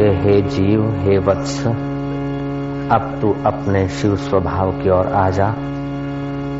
कि 0.00 0.06
हे 0.06 0.42
जीव, 0.42 0.96
हे 0.98 1.18
वत्स, 1.18 1.66
अब 2.92 3.18
तू 3.20 3.36
अपने 3.46 3.88
शिव 3.88 4.16
स्वभाव 4.16 4.72
की 4.72 4.90
ओर 4.90 5.06
आ 5.06 5.30
जा, 5.30 5.46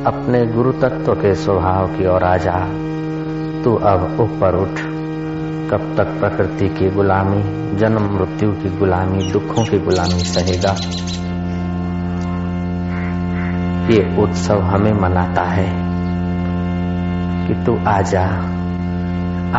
अपने 0.07 0.47
गुरु 0.47 0.73
तत्व 0.73 1.15
के 1.15 1.35
स्वभाव 1.35 1.87
की 1.87 2.07
ओर 2.07 2.25
आ 2.25 2.37
जा। 2.37 2.67
तू 3.63 3.75
अब 3.75 4.17
ऊपर 4.21 4.55
उठ। 4.55 4.81
कब 5.71 5.95
तक 5.97 6.05
प्रकृति 6.05 6.69
की 6.69 6.91
गुलामी, 6.91 7.43
जन्म 7.77 8.03
मृत्यु 8.03 8.53
की 8.53 8.79
गुलामी, 8.79 9.33
दुखों 9.33 9.65
की 9.65 9.79
गुलामी 9.79 10.21
सहेगा? 10.21 10.73
ये 13.87 14.23
उत्सव 14.23 14.59
हमें 14.59 14.93
मनाता 14.93 15.43
है 15.43 15.71
कि 17.49 17.65
तू 17.65 17.79
आजा 17.87 18.27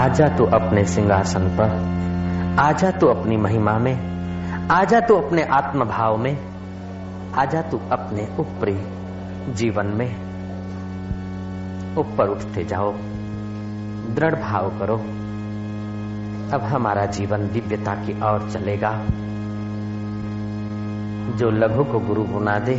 आजा 0.05 0.27
तू 0.27 0.45
अपने 0.45 0.85
सिंहासन 0.85 1.41
पर। 1.41 2.00
आजा 2.61 2.91
तू 2.91 3.07
अपनी 3.07 3.38
महिमा 3.38 3.77
में, 3.77 3.95
आजा 4.67 4.99
तू 4.99 5.15
अपने 5.15 5.43
आत्म 5.43 5.85
भाव 5.85 6.17
में, 6.17 6.38
आजा 7.34 7.61
तू 7.61 7.79
अपने 7.91 8.27
ऊपरी 8.39 8.81
जीवन 9.53 9.85
में। 9.85 10.15
ऊपर 11.95 12.27
उठते 12.27 12.63
जाओ, 12.63 12.93
दृढ़ 14.15 14.35
भाव 14.35 14.79
करो। 14.79 14.97
अब 16.55 16.61
हमारा 16.63 17.05
जीवन 17.05 17.49
दिव्यता 17.49 17.95
की 17.95 18.13
ओर 18.13 18.49
चलेगा। 18.53 19.01
जो 21.37 21.51
लघु 21.51 21.84
को 21.84 21.99
गुरु 21.99 22.23
बुना 22.23 22.59
दे, 22.59 22.75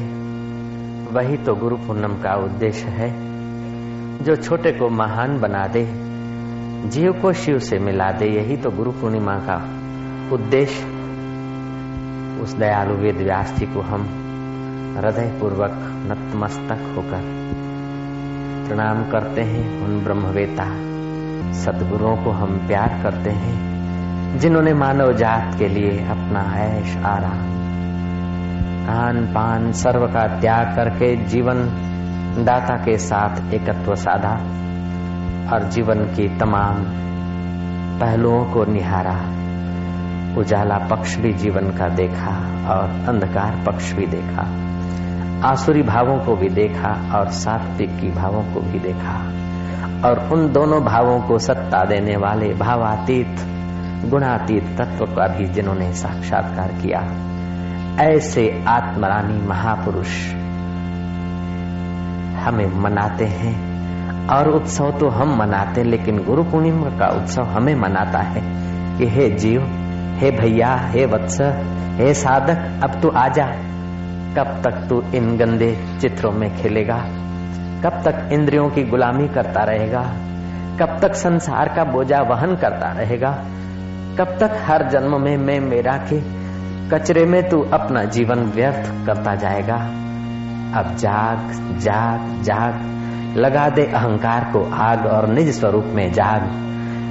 वही 1.12 1.36
तो 1.36 1.55
गुरु 1.55 1.77
पूनम 1.77 2.22
का 2.22 2.34
उद्देश्य 2.34 2.86
है। 2.86 3.10
जो 4.24 4.36
छोटे 4.36 4.72
को 4.72 4.88
महान 4.88 5.41
बना 5.41 5.66
दे 5.66 6.11
जीव 6.82 7.12
को 7.12 7.33
शिव 7.33 7.58
से 7.58 7.78
मिला 7.78 8.11
दे, 8.11 8.27
यही 8.27 8.56
तो 8.56 8.70
गुरु 8.70 8.91
पूर्णिमा 8.91 9.34
का 9.34 9.56
उद्देश्य। 10.33 10.84
उस 12.42 12.52
दयालु 12.52 12.94
वेद 12.94 13.16
व्यास 13.16 13.55
जी 13.58 13.66
को 13.66 13.80
हम 13.80 14.02
हृदय 14.98 15.38
पूर्वक 15.41 15.70
नतमस्तक 15.83 16.94
होकर 16.97 17.22
प्रणाम 18.69 19.10
करते 19.10 19.41
हैं। 19.41 19.84
उन 19.84 20.05
ब्रह्मवेता 20.05 20.64
सदगुरुओं 21.53 22.16
को 22.16 22.30
हम 22.30 22.66
प्यार 22.66 23.00
करते 23.03 23.30
हैं, 23.30 24.38
जिन्होंने 24.38 24.75
मानव 24.75 25.12
जात 25.12 25.58
के 25.58 25.69
लिए 25.69 25.91
अपना 25.91 26.55
ऐश 26.58 26.97
आराम 26.97 27.53
खान 28.86 29.27
पान 29.27 29.72
सर्व 29.72 30.06
का 30.06 30.41
त्याग 30.41 30.77
करके 30.77 31.25
जीवन 31.25 31.64
दाता 32.44 32.75
के 32.77 32.98
साथ 32.98 33.55
एकत्व 33.55 33.94
साधा। 33.94 34.36
और 35.50 35.68
जीवन 35.68 36.04
की 36.14 36.28
तमाम 36.38 36.84
पहलुओं 38.00 38.44
को 38.44 38.64
निहारा, 38.64 39.14
उजाला 40.38 40.76
पक्ष 40.78 41.16
भी 41.16 41.32
जीवन 41.32 41.70
का 41.70 41.88
देखा 41.88 42.32
और 42.70 42.90
अंधकार 43.08 43.64
पक्ष 43.66 43.92
भी 43.92 44.06
देखा, 44.06 44.42
आसुरी 45.48 45.82
भावों 45.82 46.18
को 46.18 46.36
भी 46.36 46.48
देखा 46.48 47.18
और 47.18 47.28
सात्विक 47.28 47.90
की 48.00 48.10
भावों 48.10 48.42
को 48.54 48.60
भी 48.60 48.78
देखा, 48.78 49.16
और 50.08 50.28
उन 50.32 50.52
दोनों 50.52 50.80
भावों 50.84 51.20
को 51.20 51.38
सत्ता 51.38 51.84
देने 51.84 52.16
वाले 52.16 52.54
भावातीत, 52.54 53.36
गुणातीत 54.10 54.76
तत्व 54.78 55.04
का 55.06 55.26
भी 55.28 55.44
जिन्होंने 55.44 55.92
साक्षात्कार 55.92 56.72
किया, 56.72 57.00
ऐसे 58.00 58.64
आत्मरानी 58.68 59.46
महापुरुष 59.46 60.32
हमें 62.42 62.80
मनाते 62.80 63.24
हैं। 63.24 63.72
और 64.31 64.48
उत्सव 64.48 64.91
तो 64.91 65.09
हम 65.09 65.37
मनाते 65.37 65.81
हैं, 65.81 65.89
लेकिन 65.89 66.25
गुरु 66.25 66.42
पूर्णिमा 66.42 66.98
का 66.98 67.06
उत्सव 67.06 67.42
हमें 67.42 67.75
मनाता 67.75 68.19
है 68.19 68.41
कि 68.98 69.06
हे 69.06 69.31
जीव, 69.31 69.62
हे 70.15 70.31
भैया, 70.31 70.77
हे 70.77 71.06
वत्स, 71.06 71.41
हे 72.00 72.15
साधक, 72.15 72.84
अब 72.84 73.00
तू 73.00 73.09
आजा 73.09 73.47
कब 74.37 74.62
तक 74.65 74.87
तू 74.88 75.03
इन 75.15 75.37
गंदे 75.37 75.99
चित्रों 76.00 76.32
में 76.32 76.56
खेलेगा? 76.56 76.97
कब 77.84 78.03
तक 78.05 78.28
इंद्रियों 78.32 78.71
की 78.71 78.82
गुलामी 78.82 79.28
करता 79.28 79.65
रहेगा? 79.65 80.03
कब 80.81 80.99
तक 81.03 81.15
संसार 81.15 81.69
का 81.69 81.84
बोझा 81.84 82.21
वहन 82.21 82.56
करता 82.56 82.93
रहेगा? 82.93 83.31
कब 84.19 84.38
तक 84.41 84.50
हर 84.66 84.88
जन्म 84.88 85.21
में 85.21 85.37
मैं 85.37 85.61
मेरा 85.61 85.97
के 86.12 86.21
कचरे 86.91 87.25
में 87.25 87.49
तू 87.49 87.61
अपना 87.61 88.05
जीवन 88.05 88.38
व्यर्थ 88.38 89.06
करता 89.06 89.34
जाएगा? 89.34 89.77
अब 90.81 90.97
जाग 90.97 91.50
जाग 91.78 92.43
जाग। 92.43 93.01
लगा 93.37 93.69
दे 93.69 93.82
अहंकार 93.82 94.44
को 94.44 94.70
आग 94.72 95.06
और 95.06 95.28
निज 95.28 95.60
स्वरूप 95.60 95.84
में 95.87 96.12
जाग। 96.12 96.43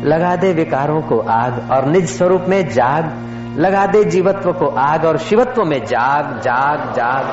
लगा 0.05 0.35
दे 0.35 0.53
विकारों 0.53 1.01
को 1.01 1.19
आग 1.19 1.71
और 1.71 1.85
निज 1.85 2.17
स्वरूप 2.17 2.45
में 2.47 2.69
जाग। 2.69 3.31
लगा 3.59 3.85
दे 3.85 4.03
जीवत्व 4.03 4.53
को 4.53 4.65
आग 4.67 5.05
और 5.05 5.17
शिवत्व 5.17 5.63
में 5.63 5.85
जाग 5.85 6.41
जाग 6.41 6.93
जाग। 6.93 7.25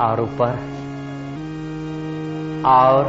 और 0.00 0.20
ऊपर, 0.20 0.58
और 2.66 3.04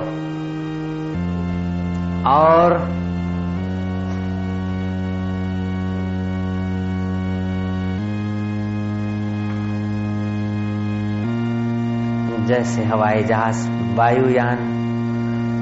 और 2.28 3.01
जैसे 12.52 12.84
हवाई 12.84 13.24
जहाज़, 13.24 13.70
वायुयान, 13.96 14.58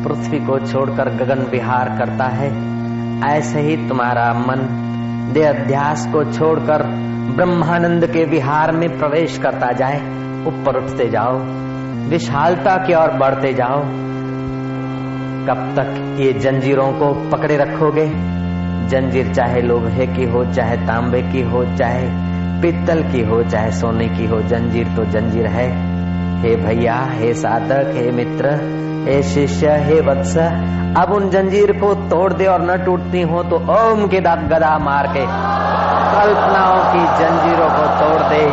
पृथ्वी 0.08 0.40
को 0.40 0.60
छोड़कर 0.60 1.10
गगन 1.10 1.40
विहार 1.52 1.90
करता 1.90 2.26
है, 2.26 2.50
ऐसे 3.38 3.60
ही 3.62 3.88
तुम्हारा 3.88 4.34
मन 4.34 4.68
दे 5.34 5.42
अध्यास 5.42 6.10
को 6.12 6.24
छोड़कर 6.24 6.84
ब्रह्मानंद 7.36 8.08
के 8.08 8.26
विहार 8.26 8.72
में 8.72 8.98
प्रवेश 8.98 9.38
करता 9.38 9.72
जाए, 9.72 9.98
ऊपर 10.46 10.76
उठते 10.76 11.10
जाओ, 11.10 11.38
विशालता 12.10 12.78
की 12.78 12.94
ओर 12.94 13.12
बढ़ते 13.12 13.54
जाओ। 13.54 13.84
कब 15.46 15.74
तक 15.76 16.18
ये 16.20 16.34
जंजीरों 16.34 16.94
को 16.94 17.30
पकड़े 17.30 17.58
रखोगे? 17.58 18.08
जंजीर 18.88 19.34
चाहे 19.34 19.62
लोहे 19.62 20.08
की 20.08 20.26
हो, 20.26 20.46
चाहे 20.46 20.78
तांबे 20.78 21.22
की 21.22 21.42
हो, 21.42 21.76
चाहे 21.76 22.10
पीतल 22.62 23.04
की 23.04 23.22
हो, 23.22 23.44
चाहे 23.44 23.72
सोने 23.72 24.08
की 24.08 24.26
हो, 24.26 24.42
जंजीर 24.42 24.88
तो 24.88 25.06
जंजीर 25.06 25.48
है। 25.48 25.89
हे 26.40 26.56
भैया, 26.56 26.96
हे 27.12 27.34
साधक, 27.34 27.92
हे 27.96 28.12
मित्र, 28.12 28.50
हे 29.08 29.24
शिष्य, 29.24 29.68
हे 29.70 30.00
वत्स, 30.02 30.38
अब 30.98 31.12
उन 31.12 31.30
जंजीर 31.30 31.72
को 31.72 31.94
तोड़ 31.94 32.34
दे 32.34 32.46
और 32.46 32.62
न 32.62 32.86
टूटती 32.86 33.22
हो 33.22 33.44
तो 33.44 33.56
ओम 33.56 34.08
के 34.08 34.20
दात 34.20 34.40
गदा 34.40 34.78
मार 34.78 35.08
के 35.08 35.26
कल्पनाओं 36.16 36.80
की 36.94 37.04
जंजीरों 37.20 37.70
को 37.70 37.86
तोड़ 38.00 38.22
दे। 38.30 38.46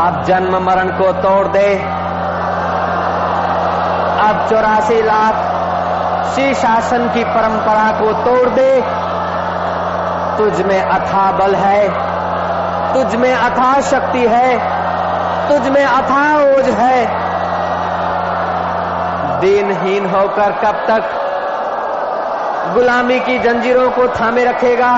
आप 0.00 0.24
जन्म 0.26 0.56
मरण 0.66 0.88
को 0.88 1.12
तोड़ 1.12 1.46
दे। 1.48 1.89
अब 4.30 4.46
चौरासी 4.48 5.02
लाख 5.02 5.36
श्री 6.34 6.54
शासन 6.54 7.08
की 7.08 7.24
परंपरा 7.24 7.86
को 8.00 8.12
तोड़ 8.24 8.48
दे। 8.48 8.80
तुझ 10.38 10.60
में 10.66 10.82
अथा 10.82 11.32
बल 11.32 11.54
है, 11.54 11.88
तुझ 12.94 13.14
में 13.14 13.34
अथा 13.34 13.80
शक्ति 13.80 14.26
है, 14.28 14.58
तुझ 15.48 15.68
में 15.68 15.84
अथा 15.84 16.22
ओज 16.50 16.68
है। 16.68 17.06
दीनहीन 19.40 20.06
होकर 20.10 20.52
कब 20.52 20.76
तक 20.88 21.02
गुलामी 22.74 23.20
की 23.20 23.38
जंजीरों 23.38 23.90
को 23.90 24.08
थामे 24.08 24.44
रखेगा? 24.44 24.94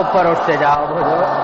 ऊपर 0.00 0.30
उठते 0.30 0.56
जाओ, 0.56 0.86
भोजो। 0.86 1.39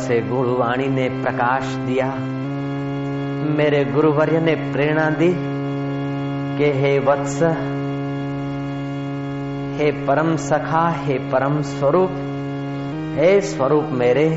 से 0.00 0.20
गुरुवाणी 0.20 0.88
ने 0.88 1.08
प्रकाश 1.08 1.64
दिया। 1.64 2.06
मेरे 3.56 3.84
गुरुवर्य 3.84 4.40
ने 4.40 4.54
प्रेरणा 4.54 5.10
दी 5.10 5.32
कि 6.58 6.70
हे 6.78 6.98
वत्स, 6.98 7.42
हे 9.78 9.90
परम 10.06 10.36
सखा, 10.36 10.88
हे 10.90 11.18
परम 11.18 11.60
स्वरूप, 11.60 12.10
हे 13.18 13.40
स्वरूप 13.40 13.84
मेरे, 13.90 14.28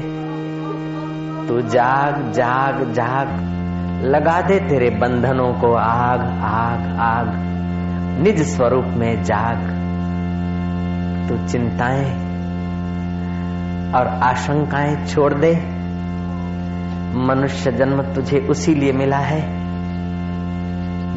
तू 1.48 1.62
जाग 1.62 2.32
जाग 2.32 2.92
जाग, 2.94 3.28
लगा 4.04 4.42
दे 4.42 4.60
तेरे 4.60 4.90
बंधनों 4.90 5.54
को 5.54 5.74
आग 5.74 6.22
आग 6.44 6.98
आग, 7.00 7.30
निज 8.24 8.42
स्वरूप 8.42 8.86
में 8.86 9.24
जाग। 9.24 9.60
तू 11.30 11.48
चिंताएँ 11.48 12.23
और 13.96 14.08
आशंकाएँ 14.08 15.06
छोड़ 15.06 15.34
दे। 15.34 15.56
मनुष्य 17.16 17.72
जन्म 17.72 18.02
तुझे 18.02 18.40
उसी 18.40 18.74
लिए 18.74 18.92
मिला 18.92 19.18
है। 19.18 19.42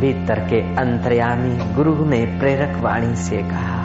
भीतर 0.01 0.39
के 0.41 0.61
अंतर्यामी 0.61 1.75
गुरु 1.75 2.05
ने 2.05 2.25
प्रेरक 2.41 2.77
वाणी 2.77 3.15
से 3.15 3.37
कहा 3.37 3.85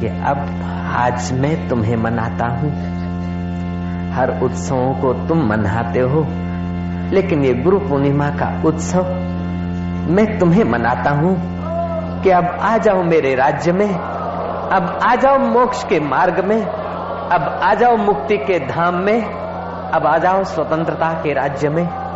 कि 0.00 0.06
अब 0.06 0.38
आज 0.96 1.32
मैं 1.32 1.68
तुम्हें 1.68 1.96
मनाता 1.96 2.46
हूँ। 2.46 2.70
हर 4.12 4.40
उत्सवों 4.42 4.94
को 4.94 5.12
तुम 5.28 5.38
मनाते 5.46 6.00
हो, 6.00 6.26
लेकिन 7.12 7.44
ये 7.44 7.54
गुरु 7.54 7.78
पूर्णिमा 7.78 8.30
का 8.30 8.62
उत्सव 8.66 9.02
मैं 10.10 10.38
तुम्हें 10.38 10.64
मनाता 10.64 11.10
हूँ 11.10 11.36
कि 12.22 12.30
अब 12.30 12.44
आ 12.44 12.78
जाओ 12.78 13.02
मेरे 13.02 13.34
राज्य 13.34 13.72
में। 13.72 14.09
अब 14.72 14.98
आ 15.02 15.14
जाओ 15.14 15.38
मोक्ष 15.38 15.84
के 15.84 16.00
मार्ग 16.00 16.44
में, 16.44 16.62
अब 17.32 17.60
आ 17.62 17.74
जाओ 17.74 17.96
मुक्ति 17.96 18.36
के 18.36 18.58
धाम 18.58 18.94
में, 18.94 19.22
अब 19.94 20.06
आ 20.06 20.18
जाओ 20.18 20.42
स्वतंत्रता 20.42 21.12
के 21.12 21.32
राज्य 21.32 21.68
में। 21.68 22.09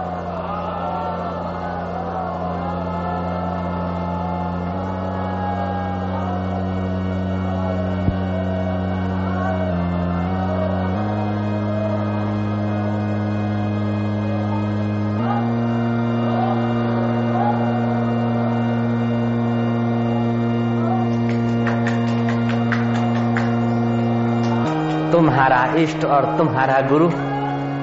तुम्हारा 25.15 25.65
इष्ट 25.77 26.05
और 26.05 26.25
तुम्हारा 26.39 26.81
गुरु 26.81 27.09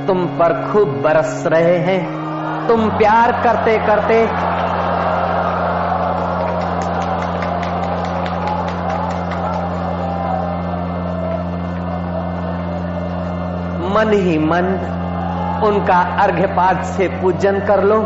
तुम 0.07 0.25
पर 0.25 0.53
खूब 0.71 1.01
बरस 1.01 1.43
रहे 1.47 1.77
हैं। 1.77 2.01
तुम 2.67 2.89
प्यार 2.89 3.31
करते 3.31 3.77
करते 3.77 4.25
मन 13.95 14.13
ही 14.13 14.37
मन 14.37 14.65
उनका 15.63 15.99
अर्घ्यपात 16.19 16.83
से 16.83 17.07
पूजन 17.07 17.59
कर 17.59 17.83
लो। 17.83 18.01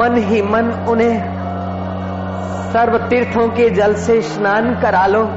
मन 0.00 0.16
ही 0.16 0.42
मन 0.42 0.72
उन्हें 0.88 1.20
सर्व 2.72 2.98
तीर्थों 2.98 3.48
के 3.48 3.70
जल 3.70 3.94
से 3.94 4.22
स्नान 4.22 4.74
करा 4.74 5.06
लो। 5.06 5.28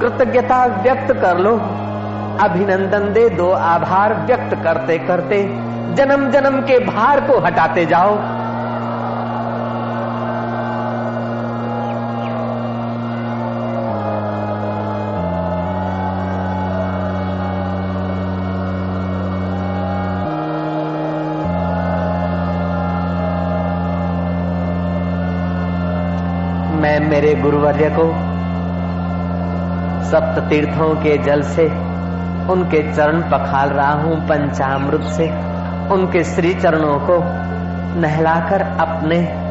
कृतज्ञता 0.00 0.66
व्यक्त 0.82 1.12
कर 1.12 1.38
लो। 1.38 1.73
अभिनंदन 2.40 3.12
दे, 3.12 3.28
दो 3.28 3.50
आभार 3.50 4.14
व्यक्त 4.14 4.54
करते 4.64 4.98
करते, 4.98 5.42
जन्म 5.94 6.30
जन्म 6.30 6.60
के 6.60 6.78
भार 6.78 7.20
को 7.20 7.38
हटाते 7.38 7.86
जाओ। 7.86 8.16
मैं 26.74 27.00
मेरे 27.00 27.34
गुरुवर्य 27.34 27.90
को 27.98 28.10
सप्त 30.04 30.42
तीर्थों 30.50 30.94
के 30.94 31.18
जल 31.18 31.42
से 31.42 31.83
उनके 32.50 32.92
चरण 32.92 33.20
पखाल 33.20 33.68
रहा 33.68 33.92
हूँ 33.92 34.28
पंचामृत 34.28 35.00
से। 35.00 35.30
उनके 35.92 36.24
श्री 36.24 36.54
चरणों 36.54 36.98
को 36.98 37.18
नहलाकर 38.00 38.62
अपने 38.62 39.44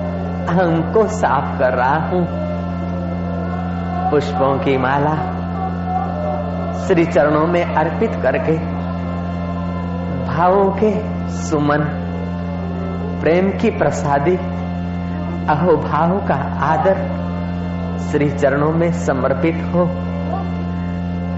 अहम 0.49 0.93
को 0.93 1.07
साफ़ 1.07 1.59
कर 1.59 1.73
रहा 1.73 1.95
हूँ। 1.95 2.43
पुष्पों 4.11 4.59
की 4.59 4.77
माला 4.77 5.15
श्री 6.87 7.05
चरणों 7.05 7.47
में 7.47 7.75
अर्पित 7.75 8.15
करके, 8.15 8.57
भावों 10.27 10.71
के 10.71 10.91
सुमन, 11.29 11.79
प्रेम 13.21 13.51
की 13.51 13.69
प्रसादी, 13.69 14.35
अहोभाव 15.49 16.27
का 16.27 16.35
आदर 16.65 16.97
श्री 17.99 18.29
चरणों 18.29 18.71
में 18.71 18.93
समर्पित 18.93 19.55
हो। 19.73 20.02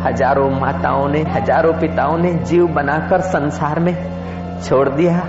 हज़ारों 0.05 0.49
माताओं 0.49 1.07
ने, 1.09 1.21
हज़ारों 1.21 1.73
पिताओं 1.73 2.17
ने 2.17 2.33
जीव 2.33 2.67
बनाकर 2.67 3.21
संसार 3.21 3.79
में 3.79 3.93
छोड़ 4.63 4.89
दिया। 4.89 5.19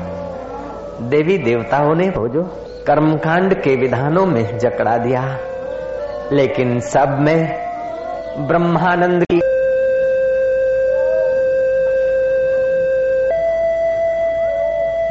देवी 1.00 1.38
देवताओं 1.38 1.94
ने 1.94 2.08
वो 2.08 2.28
जो 2.28 2.42
कर्मकांड 2.86 3.54
के 3.54 3.76
विधानों 3.76 4.26
में 4.26 4.58
जकड़ा 4.58 4.96
दिया। 4.98 5.22
लेकिन 6.32 6.80
सब 6.80 7.18
में 7.20 7.66
ब्रह्मानंद 8.38 9.24
की 9.24 9.36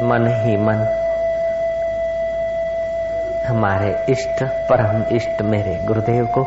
मन 0.06 0.26
ही 0.36 0.56
मन, 0.56 0.86
हमारे 3.48 3.96
इष्ट, 4.08 4.42
परम 4.42 5.16
इष्ट 5.16 5.42
मेरे 5.42 5.78
गुरुदेव 5.86 6.26
को 6.26 6.42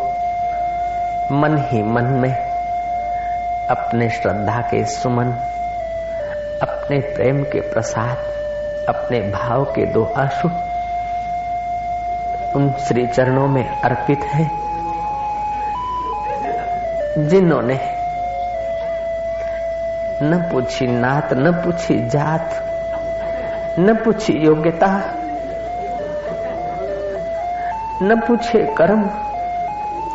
मन 1.32 1.58
ही 1.70 1.84
मन 1.84 2.04
में 2.04 2.49
अपने 3.70 4.10
श्रद्धा 4.10 4.62
के 4.62 4.84
सुमन, 4.86 5.28
अपने 6.62 7.00
प्रेम 7.00 7.44
के 7.44 7.60
प्रसाद, 7.62 8.18
अपने 8.90 9.20
भाव 9.20 9.64
के 9.66 9.86
दो 9.86 10.04
आँसू 10.18 10.48
उन 12.60 12.72
श्री 12.88 13.08
चरणों 13.08 13.48
में 13.48 13.82
अर्पित 13.82 14.24
है, 14.24 14.50
जिन्होंने 17.28 17.80
न 20.24 20.50
पूछी 20.52 20.88
नात, 20.88 21.34
न 21.34 21.52
पूछी 21.52 22.00
जात, 22.10 22.50
न 23.80 23.96
पूछी 23.96 24.34
योग्यता, 24.34 24.88
न 28.02 28.22
पूछे 28.28 28.76
कर्म, 28.78 29.10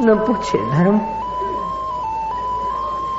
न 0.01 0.25
पूछे 0.27 0.59
धर्म 0.71 1.01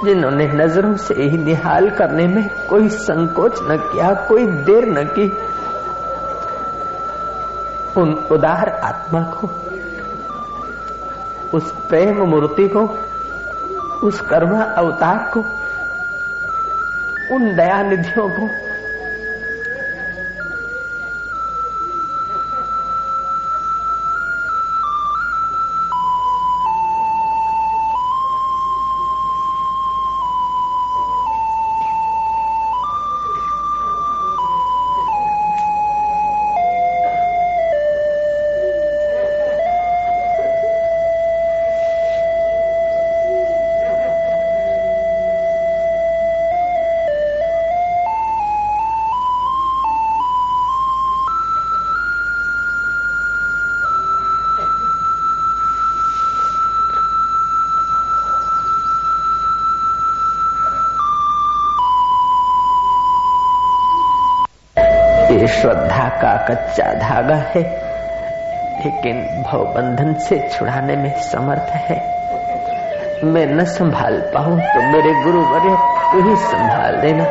जिन्होंने 0.06 0.48
नज़रों 0.48 0.96
से 0.96 1.14
ही 1.14 1.38
निहाल 1.38 1.90
करने 1.90 2.28
में 2.28 2.50
कोई 2.70 2.90
संकोच 2.90 3.60
न 3.64 3.78
किया, 3.78 4.14
कोई 4.14 4.46
देर 4.46 4.86
न 4.86 5.04
की, 5.04 5.28
उन 7.98 8.14
उदार 8.32 8.70
आत्मा 8.84 9.22
को, 9.22 9.50
उस 11.58 11.72
प्रेम 11.90 12.24
मूर्ति 12.24 12.68
को, 12.68 12.98
उस 14.04 14.22
कर्मा 14.22 14.62
अवतार 14.62 15.32
को, 15.34 15.46
उन 17.36 17.56
दया 17.56 17.82
निधियों 17.84 18.30
को 18.30 18.50
श्रद्धा 65.38 66.10
का 66.22 66.46
कच्चा 66.50 66.94
धागा 66.94 67.36
है, 67.36 67.62
लेकिन 68.86 69.44
भवबंधन 69.44 70.14
से 70.14 70.50
छुड़ाने 70.50 70.96
में 70.96 71.22
समर्थ 71.22 71.70
है। 71.70 71.98
मैं 73.24 73.46
न 73.46 73.66
संभाल 73.66 74.20
पाऊँ 74.34 74.60
तो 74.60 74.82
मेरे 74.82 75.14
गुरु 75.24 75.42
वर्य 75.42 75.76
तू 76.12 76.30
ही 76.30 76.36
संभाल 76.36 76.98
देना। 76.98 77.26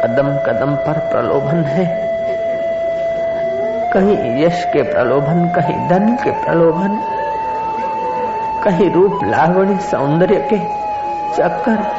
कदम 0.00 0.28
कदम 0.46 0.74
पर 0.76 0.98
प्रलोभन 0.98 1.64
है। 1.64 1.86
कहीं 3.92 4.44
यश 4.44 4.64
के 4.64 4.82
प्रलोभन, 4.82 5.48
कहीं 5.48 5.88
धन 5.88 6.16
के 6.16 6.30
प्रलोभन, 6.30 6.98
कहीं 8.64 8.90
रूप 8.90 9.24
लावणी 9.24 9.76
सौंदर्य 9.76 10.36
के 10.52 10.58
चक्कर 11.36 11.97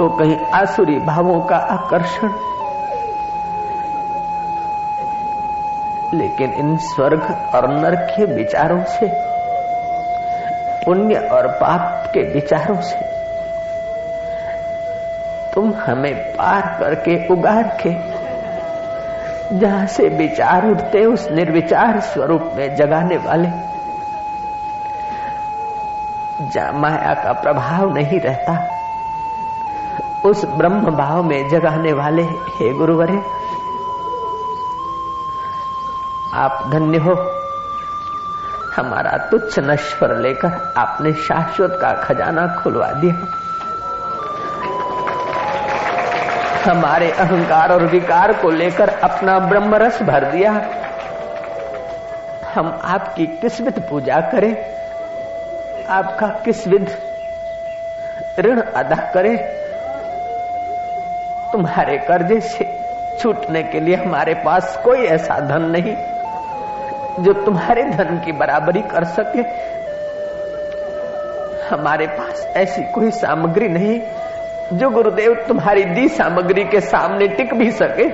तो 0.00 0.08
कहीं 0.08 0.36
आसुरी 0.54 0.98
भावों 0.98 1.40
का 1.40 1.56
आकर्षण। 1.56 2.28
लेकिन 6.18 6.52
इन 6.52 6.76
स्वर्ग 6.76 7.50
और 7.54 7.68
नरक 7.70 8.14
के 8.16 8.24
विचारों 8.24 8.84
से, 8.84 9.06
पुण्य 10.84 11.18
और 11.18 11.48
पाप 11.48 12.10
के 12.14 12.22
विचारों 12.22 12.80
से, 12.80 12.96
तुम 15.54 15.74
हमें 15.74 16.32
पार 16.32 16.76
करके 16.80 17.28
उगार 17.28 17.78
के 17.86 17.94
जहाँ 19.58 19.86
से 19.86 20.08
विचार 20.08 20.66
उठते 20.66 21.04
उस 21.04 21.30
निर्विचार 21.30 22.00
स्वरूप 22.00 22.52
में 22.56 22.76
जगाने 22.76 23.16
वाले, 23.16 23.48
जहाँ 26.48 26.72
माया 26.72 27.14
का 27.14 27.32
प्रभाव 27.32 27.94
नहीं 27.94 28.20
रहता 28.20 28.79
उस 30.26 30.44
ब्रह्म 30.44 30.90
भाव 30.90 31.22
में 31.22 31.48
जगाने 31.48 31.92
वाले 31.92 32.22
हे 32.22 32.72
गुरुवरे, 32.72 33.16
आप 36.34 36.64
धन्य 36.70 36.98
हो। 36.98 37.14
हमारा 38.76 39.16
तुच्छ 39.30 39.58
नश्वर 39.58 40.16
लेकर 40.16 40.72
आपने 40.76 41.12
शाश्वत 41.12 41.78
का 41.82 41.92
खजाना 41.92 42.46
खुलवा 42.54 42.90
दिया। 42.92 43.14
हमारे 46.70 47.10
अहंकार 47.10 47.72
और 47.72 47.82
विकार 47.82 48.32
को 48.32 48.50
लेकर 48.50 48.88
अपना 48.88 49.38
ब्रह्म 49.38 49.74
रस 49.74 50.02
भर 50.02 50.24
दिया। 50.24 50.52
हम 52.54 52.78
आपकी 52.84 53.26
किस 53.26 53.60
विध 53.60 53.88
पूजा 53.90 54.20
करें, 54.20 54.52
आपका 55.86 56.26
किस 56.26 56.66
विध 56.68 56.96
ऋण 58.40 58.60
अदा 58.60 58.96
करें। 59.14 59.59
तुम्हारे 61.52 61.96
कर्जे 61.98 62.40
से 62.40 62.64
छूटने 63.20 63.62
के 63.62 63.80
लिए 63.80 63.94
हमारे 63.94 64.34
पास 64.34 64.76
कोई 64.84 64.98
ऐसा 65.06 65.38
धन 65.40 65.62
नहीं 65.62 65.94
जो 67.24 67.32
तुम्हारे 67.32 67.82
धन 67.84 68.18
की 68.24 68.32
बराबरी 68.32 68.82
कर 68.82 69.04
सके। 69.04 69.42
हमारे 71.68 72.06
पास 72.06 72.46
ऐसी 72.56 72.82
कोई 72.82 73.10
सामग्री 73.10 73.68
नहीं 73.68 74.00
जो 74.72 74.90
गुरुदेव 74.90 75.34
तुम्हारी 75.48 75.84
दी 75.84 76.08
सामग्री 76.08 76.64
के 76.64 76.80
सामने 76.80 77.28
टिक 77.28 77.54
भी 77.54 77.70
सके। 77.72 78.08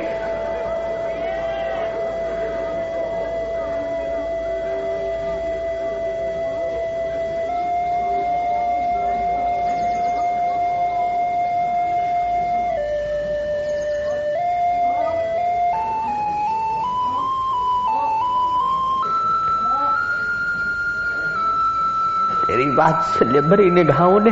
वात्सल्य 22.87 23.40
भरी 23.40 23.71
निगाहों 23.71 24.19
ने 24.21 24.31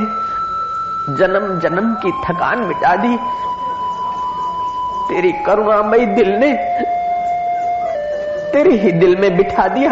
जन्म 1.10 1.46
जन्म 1.60 1.94
की 1.94 2.10
थकान 2.24 2.58
मिटा 2.58 2.94
दी। 2.96 3.16
तेरी 5.08 5.32
करुणामयी 5.46 6.06
दिल 6.06 6.30
ने 6.34 6.52
तेरे 8.52 8.74
ही 8.74 8.92
दिल 8.92 9.16
में 9.16 9.36
बिठा 9.36 9.66
दिया। 9.68 9.90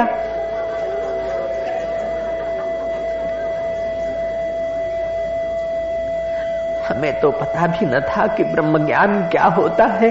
हमें 6.89 7.21
तो 7.21 7.31
पता 7.33 7.67
भी 7.67 7.87
न 7.87 8.01
था 8.09 8.27
कि 8.27 8.45
ब्रह्म 8.45 8.87
ज्ञान 8.87 9.23
क्या 9.29 9.45
होता 9.59 9.87
है 9.95 10.11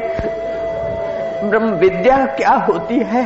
ब्रह्म 1.50 1.72
विद्या 1.76 2.26
क्या 2.36 2.54
होती 2.68 3.00
है। 3.06 3.26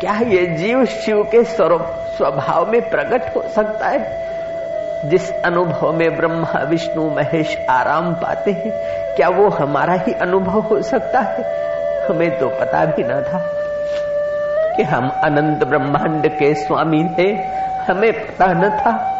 क्या 0.00 0.18
ये 0.28 0.46
जीव 0.56 0.84
शिव 0.96 1.22
के 1.22 1.44
स्वरूप 1.46 1.94
स्वभाव 2.18 2.66
में 2.70 2.90
प्रकट 2.90 3.36
हो 3.36 3.42
सकता 3.42 3.88
है। 3.88 4.28
जिस 5.10 5.42
अनुभव 5.42 5.92
में 5.92 6.16
ब्रह्मा, 6.16 6.62
विष्णु, 6.62 7.10
महेश 7.10 7.58
आराम 7.70 8.14
पाते 8.14 8.52
हैं, 8.52 8.72
क्या 9.16 9.28
वो 9.28 9.48
हमारा 9.48 9.94
ही 9.94 10.12
अनुभव 10.12 10.60
हो 10.60 10.82
सकता 10.82 11.20
है? 11.20 11.68
हमें 12.06 12.38
तो 12.38 12.48
पता 12.48 12.84
भी 12.84 13.02
न 13.02 13.22
था 13.22 13.52
कि 14.76 14.82
हम 14.82 15.10
अनंत 15.24 15.64
ब्रह्मांड 15.64 16.28
के 16.28 16.54
स्वामी 16.54 17.04
थे 17.18 17.32
हमें 17.88 18.12
पता 18.12 18.46
न 18.46 18.70
था। 18.70 19.14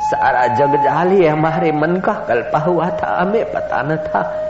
सारा 0.00 0.46
जग 0.46 0.76
जाल 0.76 1.08
ही 1.08 1.26
हमारे 1.26 1.72
मन 1.72 1.96
का 1.96 2.12
कल्पा 2.12 2.58
हुआ 2.58 2.88
था। 2.88 3.16
हमें 3.20 3.52
पता 3.52 3.82
न 3.82 3.96
था। 3.96 4.40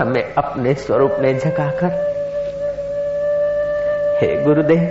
हमें 0.00 0.34
अपने 0.38 0.74
स्वरूप 0.74 1.16
में 1.18 1.38
जगाकर 1.38 2.13
हे 4.24 4.36
गुरुदेव। 4.36 4.82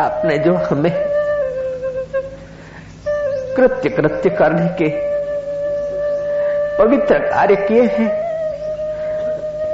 आपने 0.00 0.38
जो 0.38 0.54
हमें 0.54 0.92
कृत्य 3.56 3.88
कृत्य 3.88 4.30
करने 4.30 4.68
के 4.68 4.88
पवित्र 6.78 7.18
कार्य 7.18 7.56
किए 7.56 7.82
हैं, 7.82 8.08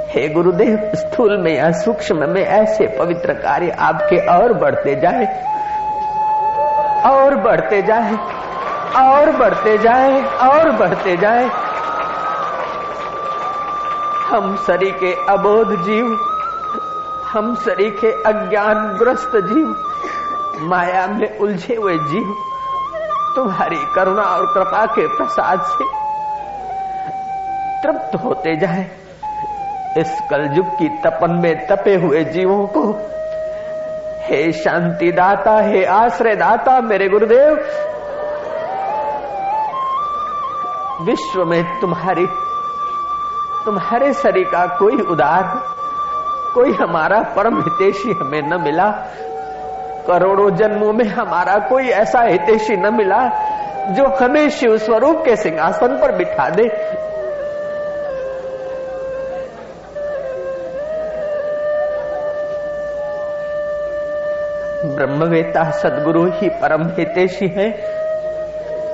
हे 0.09 0.27
गुरुदेव, 0.29 0.91
स्थूल 0.95 1.37
में 1.37 1.55
या 1.57 1.71
सूक्ष्म 1.71 2.29
में 2.29 2.41
ऐसे 2.41 2.87
पवित्र 2.87 3.33
कार्य 3.33 3.75
आपके 3.79 4.17
और 4.27 4.53
बढ़ते 4.53 4.95
जाए, 4.95 5.25
और 7.05 7.35
बढ़ते 7.35 7.81
जाए, 7.81 8.15
और 9.03 9.31
बढ़ते 9.31 9.77
जाए, 9.77 10.21
और 10.49 10.71
बढ़ते 10.71 11.17
जाए। 11.17 11.49
हम 14.33 14.55
सरी 14.55 14.91
के 14.91 15.13
अबोध 15.29 15.83
जीव 15.83 16.05
हम 17.33 17.55
सरी 17.55 17.89
के 17.91 18.11
अज्ञान 18.21 18.97
ग्रस्त 18.97 19.31
जीव, 19.35 19.75
माया 20.59 21.07
में 21.07 21.39
उलझे 21.39 21.75
हुए 21.75 21.93
जीव, 21.93 22.33
तुम्हारी 23.35 23.77
करुणा 23.95 24.21
और 24.21 24.45
कृपा 24.45 24.85
के 24.85 25.07
प्रसाद 25.07 25.61
से 25.61 25.85
तृप्त 27.81 28.15
होते 28.23 28.55
जाए। 28.55 28.83
इस 29.97 30.19
कलयुग 30.29 30.67
की 30.67 30.87
तपन 30.89 31.39
में 31.43 31.67
तपे 31.67 31.95
हुए 31.95 32.23
जीवों 32.23 32.67
को, 32.67 32.85
हे 34.23 34.51
शांति 34.51 35.11
दाता 35.11 35.59
हे 35.61 35.83
आश्रय 35.85 36.35
दाता 36.35 36.81
मेरे 36.81 37.09
गुरुदेव, 37.09 37.53
विश्व 41.01 41.45
में 41.45 41.79
तुम्हारी 41.81 42.25
तुम्हारे 43.65 44.13
शरीर 44.13 44.43
का 44.43 44.65
कोई 44.65 44.97
उदार, 45.01 45.43
कोई 46.53 46.71
हमारा 46.71 47.19
परम 47.19 47.59
हितेशी 47.61 48.11
हमें 48.11 48.41
न 48.41 48.61
मिला। 48.61 48.89
करोड़ों 50.07 50.55
जन्मों 50.55 50.93
में 50.93 51.05
हमारा 51.05 51.57
कोई 51.59 51.87
ऐसा 51.87 52.21
हितेशी 52.21 52.77
न 52.77 52.93
मिला 52.93 53.21
जो 53.89 54.05
हमें 54.05 54.49
शिव 54.49 54.77
स्वरूप 54.77 55.21
के 55.25 55.35
सिंहासन 55.35 55.87
पर 55.87 56.11
बिठा 56.11 56.49
दे। 56.49 56.63
ब्रह्मवेता 64.95 65.71
सदगुरु 65.71 66.25
ही 66.25 66.49
परम 66.49 66.87
हितेशी 66.87 67.47
है। 67.47 67.69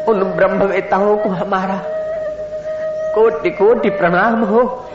उन 0.10 0.24
ब्रह्मवेताओं 0.24 1.18
को 1.18 1.30
हमारा 1.30 1.99
कोटि 3.20 3.50
कोटि 3.50 3.90
प्रणाम 3.90 4.44
हो। 4.44 4.86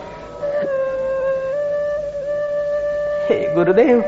हे 3.29 3.55
गुरुदेव, 3.55 4.01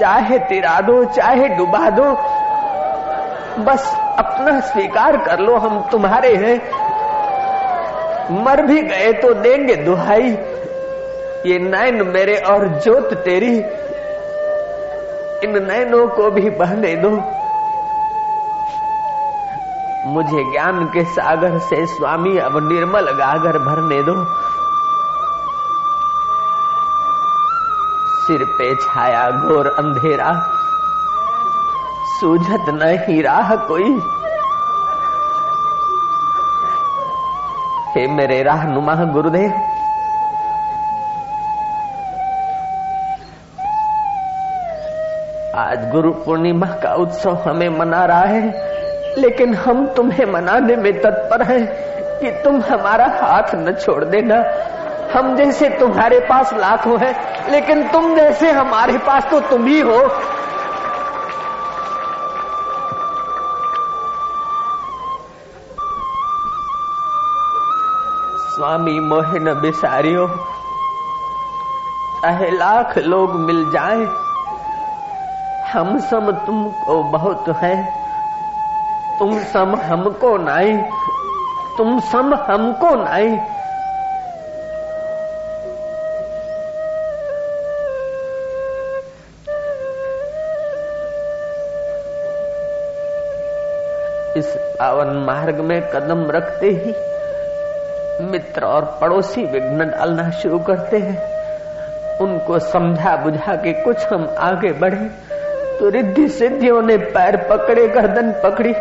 चाहे 0.00 0.38
तिरा 0.38 0.80
दो, 0.80 1.04
चाहे 1.04 1.48
डुबा 1.48 1.90
दो, 1.90 2.04
बस 3.62 3.96
अपना 4.18 4.60
स्वीकार 4.60 5.16
कर 5.16 5.38
लो, 5.38 5.56
हम 5.56 5.88
तुम्हारे 5.92 6.34
हैं। 6.36 6.70
मर 8.44 8.62
भी 8.62 8.82
गए 8.82 9.12
तो 9.12 9.34
देंगे 9.34 9.76
दुहाई। 9.76 10.38
ये 11.46 11.58
नैन 11.58 12.02
मेरे 12.02 12.36
और 12.36 12.68
जोत 12.68 13.14
तेरी। 13.14 13.58
इन 15.44 15.66
नैनों 15.68 16.08
को 16.08 16.30
भी 16.30 16.50
बहने 16.50 16.96
दो। 16.96 17.37
मुझे 20.18 20.42
ज्ञान 20.44 20.84
के 20.84 21.02
सागर 21.04 21.58
से 21.58 21.84
स्वामी 21.86 22.38
अब 22.38 22.56
निर्मल 22.68 23.10
गागर 23.10 23.58
भरने 23.58 24.02
दो। 24.02 24.14
सिर 28.16 28.44
पे 28.44 28.74
छाया 28.76 29.20
घोर 29.30 29.66
अंधेरा, 29.78 30.32
सूझत 32.10 32.64
नहीं 32.74 33.22
राह 33.22 33.54
कोई। 33.68 33.90
हे 37.92 38.06
मेरे 38.08 38.42
राह 38.42 38.66
नुमा 38.68 38.94
गुरुदेव, 39.12 39.52
आज 45.58 45.88
गुरु 45.90 46.10
पूर्णिमा 46.24 46.66
का 46.82 46.94
उत्सव 46.94 47.38
हमें 47.46 47.68
मना 47.68 48.04
रहा 48.04 48.24
है। 48.26 48.68
लेकिन 49.16 49.54
हम 49.54 49.86
तुम्हें 49.86 50.24
मनाने 50.26 50.76
में 50.76 50.92
तत्पर 51.00 51.42
हैं 51.42 51.64
कि 52.20 52.30
तुम 52.44 52.60
हमारा 52.62 53.06
हाथ 53.06 53.54
न 53.54 53.72
छोड़ 53.74 54.04
देना। 54.04 54.42
हम 55.12 55.36
जैसे 55.36 55.68
तुम्हारे 55.68 56.18
पास 56.20 56.52
लाखों 56.52 56.98
हैं, 57.00 57.50
लेकिन 57.50 57.88
तुम 57.88 58.14
जैसे 58.14 58.50
हमारे 58.50 58.98
पास 58.98 59.30
तो 59.30 59.40
तुम 59.40 59.66
ही 59.66 59.80
हो। 59.80 59.98
स्वामी 68.48 68.98
मोहे 69.00 69.38
न 69.38 69.54
बिसारियो, 69.54 70.26
चाहे 72.22 72.50
लाख 72.50 72.98
लोग 72.98 73.34
मिल 73.40 73.70
जाए, 73.70 74.06
हम 75.72 75.98
सम 76.00 76.30
तुमको 76.46 77.02
बहुत 77.02 77.48
है। 77.62 77.97
तुम 79.18 79.38
सम 79.38 79.76
हमको 79.76 80.36
नाई। 80.36 80.76
तुम 81.78 82.00
सम 82.00 82.34
हमको 82.34 82.94
नाई। 82.94 83.26
इस 94.38 94.46
पावन 94.78 95.06
मार्ग 95.06 95.54
में 95.54 95.90
कदम 95.90 96.30
रखते 96.30 96.66
ही 96.66 96.94
मित्र 98.24 98.64
और 98.64 98.98
पड़ोसी 99.00 99.44
विघ्न 99.44 99.90
डालना 99.90 100.30
शुरू 100.30 100.58
करते 100.58 100.98
हैं। 100.98 101.38
उनको 102.18 102.58
समझा 102.58 103.16
बुझा 103.16 103.54
के 103.54 103.72
कुछ 103.72 104.06
हम 104.06 104.34
आगे 104.38 104.72
बढ़े। 104.72 105.28
तो 105.78 105.88
रिद्धि 105.88 106.28
सिद्धियों 106.28 106.82
ने 106.82 106.96
पैर 106.96 107.36
पकड़े, 107.36 107.88
गर्दन 107.88 108.32
पकड़ी। 108.32 108.74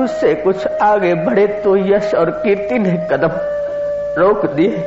उससे 0.00 0.34
कुछ 0.34 0.66
आगे 0.82 1.14
बढ़े 1.14 1.46
तो 1.62 1.76
यश 1.76 2.14
और 2.14 2.30
कीर्ति 2.42 2.78
ने 2.78 2.96
कदम 3.10 3.32
रोक 4.20 4.46
दिए। 4.46 4.84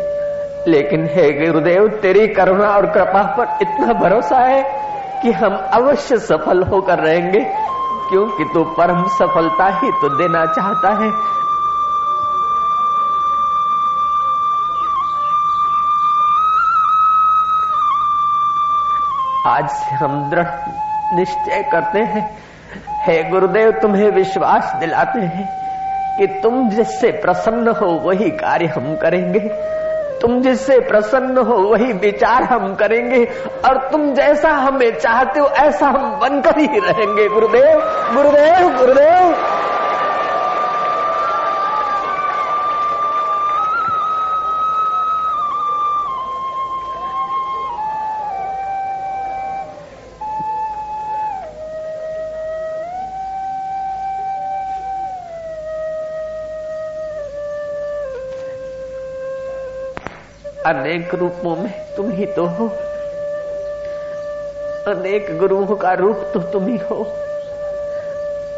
लेकिन 0.67 1.05
हे 1.05 1.29
गुरुदेव, 1.31 1.87
तेरी 2.01 2.27
करुणा 2.27 2.69
और 2.69 2.85
कृपा 2.85 3.23
पर 3.37 3.57
इतना 3.61 3.93
भरोसा 3.93 4.37
है 4.37 4.61
कि 5.21 5.31
हम 5.31 5.55
अवश्य 5.73 6.17
सफल 6.19 6.63
होकर 6.63 6.99
रहेंगे, 6.99 7.39
क्योंकि 8.09 8.43
तू 8.53 8.63
परम 8.77 9.03
सफलता 9.09 9.67
ही 9.79 9.91
तो 9.91 10.09
देना 10.17 10.45
चाहता 10.45 10.93
है। 11.03 11.11
आज 19.47 19.69
से 19.69 19.95
हम 19.95 20.29
दृढ़ 20.29 20.47
निश्चय 21.15 21.63
करते 21.71 21.99
हैं 21.99 22.23
हे 23.07 23.23
गुरुदेव, 23.23 23.71
तुम्हें 23.71 24.11
विश्वास 24.11 24.73
दिलाते 24.79 25.19
हैं 25.19 25.49
कि 26.19 26.27
तुम 26.27 26.69
जिससे 26.69 27.11
प्रसन्न 27.11 27.67
हो, 27.67 27.85
वही 27.85 28.29
कार्य 28.29 28.65
हम 28.65 28.95
करेंगे। 28.95 29.39
तुम 30.21 30.41
जिससे 30.41 30.79
प्रसन्न 30.79 31.37
हो, 31.37 31.53
वही 31.53 31.93
विचार 31.93 32.43
हम 32.43 32.75
करेंगे। 32.75 33.25
और 33.65 33.89
तुम 33.91 34.13
जैसा 34.13 34.49
हमें 34.49 34.99
चाहते 34.99 35.39
हो, 35.39 35.47
ऐसा 35.47 35.87
हम 35.87 36.19
बनकर 36.19 36.59
ही 36.59 36.65
रहेंगे। 36.65 37.29
गुरुदेव 37.29 37.79
गुरुदेव 38.15 38.77
गुरुदेव। 38.77 39.52
अनेक 60.65 61.15
रूपों 61.15 61.55
में 61.55 61.73
तुम 61.97 62.11
ही 62.11 62.25
तो 62.25 62.45
हो। 62.45 62.67
अनेक 64.87 65.39
गुरुओं 65.39 65.75
का 65.75 65.93
रूप 65.93 66.31
तो 66.33 66.39
तुम 66.39 66.67
ही 66.67 66.77
हो। 66.77 67.03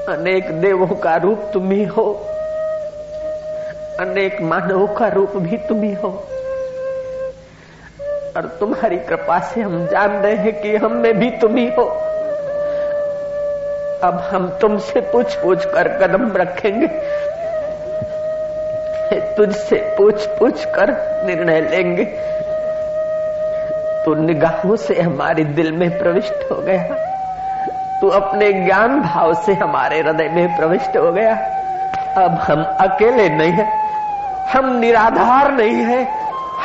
अनेक 0.10 0.52
देवों 0.52 0.88
का 0.88 1.16
रूप 1.16 1.50
तुम 1.54 1.72
ही 1.72 1.84
हो। 1.84 2.28
अनेक 4.00 4.42
मानवों 4.42 4.88
का 4.88 5.08
रूप 5.08 5.38
भी 5.38 5.58
तुम 5.58 5.82
ही 5.82 5.94
हो। 5.94 6.28
और 8.38 8.58
तुम्हारी 8.60 8.98
कृपा 8.98 9.40
से 9.40 9.62
हम 9.62 9.88
जान 9.88 10.10
रहे 10.10 10.36
हैं 10.36 10.62
कि 10.62 10.76
हम 10.76 10.92
में 10.92 11.20
भी 11.20 11.30
तुम 11.32 11.56
ही 11.56 11.68
हो। 11.68 11.84
अब 14.04 14.30
हम 14.32 14.58
तुमसे 14.62 15.02
पूछ 15.02 15.36
पूछ 15.36 15.66
कर 15.66 15.88
कदम 15.88 16.38
रखेंगे। 16.38 17.25
तुझसे 19.38 19.96
पूछ 19.98 20.28
पूछ 20.28 20.66
कर 20.66 20.92
निर्णय 21.26 21.62
लेंगे। 21.62 22.06
तो 24.06 24.16
निगाहों 24.16 24.76
से 24.76 25.02
हमारे 25.02 25.44
दिल 25.44 25.72
में 25.72 26.00
प्रविष्ट 26.00 26.52
हो 26.52 26.56
गया। 26.56 27.06
तू 28.02 28.10
अपने 28.10 28.54
ज्ञान 28.54 29.02
भाव 29.02 29.34
से 29.34 29.54
हमारे 29.54 30.00
हृदय 30.00 30.30
में 30.30 30.58
प्रविष्ट 30.58 30.98
हो 30.98 31.12
गया। 31.12 31.34
अब 32.26 32.32
हम 32.32 32.64
अकेले 32.64 33.30
नहीं 33.30 33.52
है। 33.52 33.86
हम 34.54 34.76
निराधार 34.80 35.52
नहीं 35.52 35.76
है। 35.76 36.08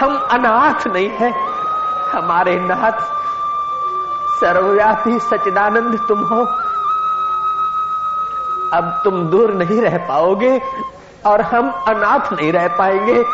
हम 0.01 0.29
अनाथ 0.31 0.87
नहीं 0.87 1.11
है। 1.11 1.31
हमारे 2.13 2.57
नाथ 2.57 3.01
सर्वव्यापी 4.41 5.19
सचिदानंद 5.19 5.99
तुम 6.09 6.19
हो। 6.19 6.47
अब 8.73 9.01
तुम 9.05 9.31
दूर 9.31 9.55
नहीं 9.55 9.83
रह 9.83 9.99
पाओगे। 9.99 10.61
और 11.27 11.41
हम 11.41 11.71
अनाथ 11.89 12.33
नहीं 12.33 12.53
रह 12.53 12.69
पाएँगे। 12.69 13.25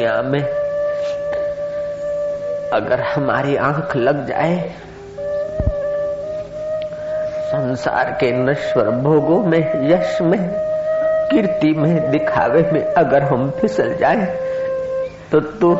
दुनिया 0.00 0.20
में 0.22 0.40
अगर 2.72 3.00
हमारी 3.04 3.56
आँख 3.56 3.96
लग 3.96 4.26
जाए, 4.26 4.56
संसार 7.46 8.10
के 8.20 8.30
नश्वर 8.32 8.90
भोगों 9.04 9.42
में, 9.44 9.90
यश 9.90 10.20
में, 10.22 10.38
कीर्ति 11.30 11.72
में, 11.72 12.10
दिखावे 12.10 12.62
में 12.72 12.82
अगर 12.84 13.22
हम 13.22 13.50
फिसल 13.50 13.94
जाए 13.96 14.26
तो 15.32 15.40
तू 15.40 15.74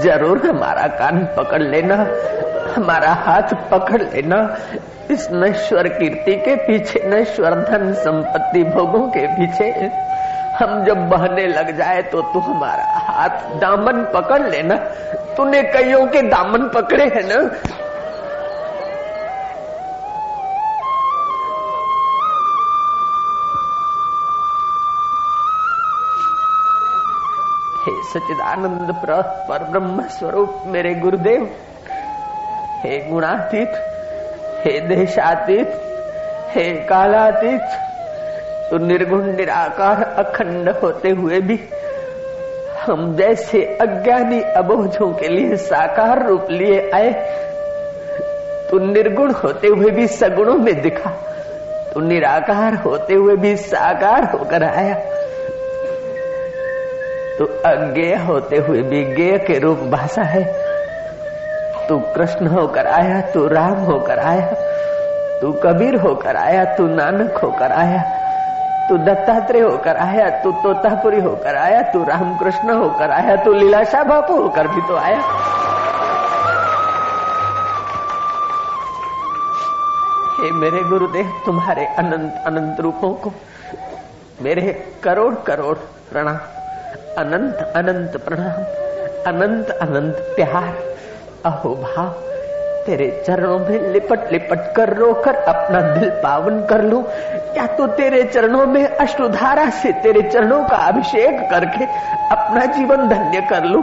ज़रूर 0.00 0.46
हमारा 0.46 0.86
कान 0.98 1.24
पकड़ 1.36 1.62
लेना, 1.62 1.96
हमारा 2.76 3.12
हाथ 3.20 3.54
पकड़ 3.70 4.02
लेना। 4.02 4.40
इस 5.10 5.28
नश्वर 5.32 5.88
कीर्ति 5.88 6.34
के 6.36 6.54
पीछे, 6.56 7.02
नश्वर 7.06 7.54
धन 7.60 7.92
संपत्ति 7.94 8.62
भोगों 8.64 9.06
के 9.08 9.26
पीछे 9.28 9.70
हम 10.54 10.84
जब 10.84 11.08
बहने 11.08 11.46
लग 11.46 11.76
जाए 11.76 12.02
तो 12.02 12.20
तू 12.22 12.40
हमारा 12.40 12.84
हाथ 12.84 13.58
दामन 13.60 14.04
पकड़ 14.14 14.42
लेना। 14.42 14.76
तूने 15.36 15.62
कईयों 15.62 16.06
के 16.06 16.22
दामन 16.22 16.68
पकड़े 16.68 17.04
हैं 17.04 17.22
ना? 17.24 17.40
हे 27.84 27.92
सचिदानंद 28.02 28.94
पर 29.50 29.64
ब्रह्म 29.64 30.02
स्वरूप, 30.08 30.62
मेरे 30.66 30.94
गुरुदेव, 30.94 31.42
हे 32.80 32.98
गुणातीत, 33.10 33.72
हे 34.64 34.80
देशातीत, 34.80 35.68
हे 36.50 36.72
कालातीत 36.86 37.80
तो 38.70 38.78
निर्गुण, 38.78 39.24
निराकार, 39.36 40.02
अखंड 40.18 40.68
होते 40.82 41.10
हुए 41.10 41.40
भी 41.40 41.58
हम 42.80 43.14
जैसे 43.16 43.62
अज्ञानी 43.80 44.40
अबोझों 44.40 45.12
के 45.12 45.28
लिए 45.28 45.56
साकार 45.56 46.26
रूप 46.26 46.46
लिए 46.50 46.90
आए 46.90 47.12
तो 48.70 48.78
निर्गुण 48.78 49.32
होते 49.32 49.68
हुए 49.68 49.90
भी 49.90 50.06
सगुणों 50.06 50.56
में 50.56 50.80
दिखा 50.82 51.10
तो 51.94 52.00
निराकार 52.00 52.74
होते 52.74 53.14
हुए 53.14 53.36
भी 53.36 53.56
साकार 53.56 54.24
होकर 54.24 54.62
आया। 54.64 54.94
तो 57.38 57.44
अज्ञेय 57.66 58.14
होते 58.16 58.56
हुए 58.56 58.82
भी 58.82 59.04
ज्ञेय 59.14 59.38
के 59.38 59.58
रूप 59.58 59.78
भाषा 59.78 60.22
है। 60.22 60.42
तू 61.88 61.98
कृष्ण 62.14 62.46
होकर 62.46 62.86
आया, 62.86 63.20
तू 63.20 63.46
राम 63.48 63.78
होकर 63.82 64.18
आया, 64.18 64.46
तू 65.40 65.52
कबीर 65.52 65.94
होकर 65.96 66.36
आया, 66.36 66.64
तू 66.64 66.86
नानक 66.86 67.36
होकर 67.36 67.72
आया 67.72 68.02
तू 68.88 68.96
दत्तात्रेय 68.98 69.62
होकर 69.62 69.96
आया, 69.96 70.30
तू 70.30 70.52
तोतापुरी 70.52 71.20
होकर 71.20 71.56
आया, 71.56 71.82
तू 71.82 72.04
रामकृष्ण 72.04 72.70
होकर 72.70 73.10
आया, 73.10 73.36
तू 73.36 73.52
लीलाशाह 73.52 74.04
बापू 74.04 74.42
होकर 74.42 74.68
भी 74.68 74.80
तो 74.80 74.96
आया। 74.96 75.20
हे 80.40 80.50
मेरे 80.50 80.82
गुरुदेव, 80.82 81.42
तुम्हारे 81.46 81.86
अनंत 81.86 82.42
अनंत 82.46 82.80
रूपों 82.80 83.14
को, 83.14 83.32
मेरे 84.42 84.92
करोड़ 85.04 85.34
करोड़ 85.34 85.76
प्रणाम। 86.12 86.36
अनंत 87.18 87.72
अनंत 87.76 88.16
प्रणाम। 88.16 88.64
अनंत 89.26 89.70
अनंत 89.70 90.14
प्यार, 90.14 90.96
अहो 91.44 91.74
भाव। 91.74 92.33
तेरे 92.86 93.24
चरणों 93.26 93.58
में 93.58 93.92
लिपट 93.92 94.32
लिपट 94.32 94.72
कर 94.76 94.92
रोकर 94.94 95.34
अपना 95.34 95.80
दिल 95.80 96.10
पावन 96.22 96.60
कर 96.64 96.82
लू। 96.82 97.04
या 97.56 97.66
तो 97.66 97.86
तेरे 97.86 98.22
चरणों 98.24 98.66
में 98.66 98.84
अश्रुधारा 98.86 99.68
से 99.70 99.92
तेरे 99.92 100.22
चरणों 100.22 100.64
का 100.64 100.76
अभिषेक 100.88 101.40
करके 101.50 101.84
अपना 102.34 102.64
जीवन 102.66 103.08
धन्य 103.08 103.40
कर 103.40 103.64
लू? 103.64 103.82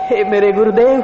हे 0.00 0.24
मेरे 0.24 0.52
गुरुदेव, 0.52 1.00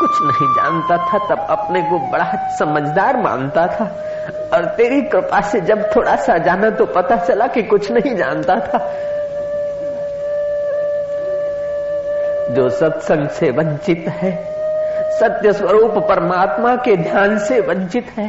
कुछ 0.00 0.22
नहीं 0.22 0.48
जानता 0.54 0.96
था, 0.96 1.18
तब 1.26 1.46
अपने 1.50 1.82
को 1.82 1.98
बड़ा 2.12 2.32
समझदार 2.58 3.16
मानता 3.16 3.66
था। 3.66 3.84
और 4.54 4.64
तेरी 4.64 5.00
कृपा 5.02 5.40
से 5.40 5.60
जब 5.60 5.90
थोड़ा 5.96 6.16
सा 6.16 6.38
जाना 6.38 6.70
तो 6.70 6.86
पता 6.86 7.16
चला 7.16 7.46
कि 7.46 7.62
कुछ 7.62 7.90
नहीं 7.90 8.16
जानता 8.16 8.54
था। 8.54 8.78
जो 12.48 12.68
सत्संग 12.68 13.28
से 13.28 13.50
वंचित 13.50 14.04
है, 14.08 14.48
सत्य 15.20 15.52
स्वरूप 15.52 15.90
परमात्मा 15.90 16.76
के 16.76 16.96
ध्यान 16.96 17.38
से 17.38 17.60
वंचित 17.60 18.06
है, 18.18 18.28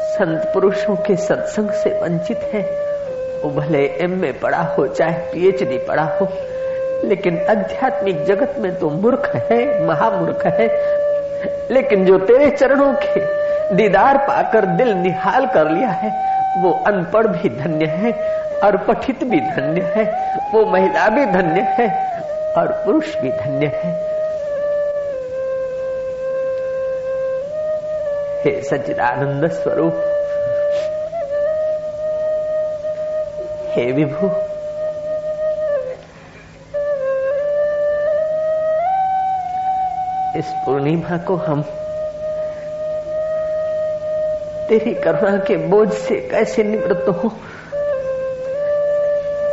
संत 0.00 0.50
पुरुषों 0.54 0.96
के 0.96 1.16
सत्संग 1.16 1.70
से 1.70 1.90
वंचित 1.90 2.40
है, 2.52 2.62
वो 3.44 3.50
भले 3.50 3.78
एम 3.78 4.10
में 4.10 4.40
पढ़ा 4.40 4.62
हो, 4.62 4.86
चाहे 4.86 5.12
पीएचडी 5.12 5.78
पढ़ा 5.78 6.18
हो, 6.20 6.28
लेकिन 7.04 7.46
आध्यात्मिक 7.50 8.24
जगत 8.24 8.54
में 8.58 8.78
तो 8.78 8.90
मूर्ख 8.90 9.32
है, 9.36 9.86
महामूर्ख 9.86 10.46
है। 10.46 10.68
लेकिन 11.70 12.04
जो 12.04 12.18
तेरे 12.18 12.50
चरणों 12.50 12.94
के 12.94 13.20
दीदार 13.74 14.18
पाकर 14.18 14.66
दिल 14.66 14.88
निहाल 14.88 15.46
कर 15.46 15.70
लिया 15.70 15.88
है 15.88 16.33
वो 16.56 16.70
अनपढ़ 16.86 17.26
भी 17.26 17.48
धन्य 17.48 17.86
है 17.86 18.12
और 18.62 18.76
पठित 18.76 19.24
भी 19.24 19.40
धन्य 19.40 19.80
है, 19.94 20.04
वो 20.54 20.64
महिला 20.66 21.08
भी 21.08 21.24
धन्य 21.26 21.60
है, 21.78 21.88
और 22.56 22.72
पुरुष 22.84 23.14
भी 23.16 23.30
धन्य 23.32 23.66
है। 23.74 23.92
हे 28.42 28.60
सचिदानंद 28.62 29.50
स्वरूप, 29.50 29.94
हे 33.68 33.90
विभु, 33.92 34.26
इस 40.38 40.52
पूर्णिमा 40.64 41.16
को 41.18 41.34
हम 41.36 41.62
तेरी 44.68 44.94
करुणा 44.94 45.36
के 45.36 45.56
बोझ 45.56 45.92
से 45.92 46.14
कैसे 46.14 46.62
निवृत्त 46.64 47.08
हो? 47.08 47.28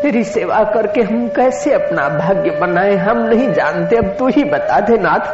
तेरी 0.02 0.24
सेवा 0.24 0.64
करके 0.64 1.02
हम 1.02 1.28
कैसे 1.28 1.74
अपना 1.74 2.10
भाग्य 2.10 2.52
बनाए? 2.52 2.96
हम 2.96 3.18
नहीं 3.18 3.54
जानते, 3.54 3.96
अब 3.96 4.06
तू 4.06 4.28
ही 4.28 4.44
बता 4.44 4.80
दे 4.80 4.98
नाथ। 4.98 5.28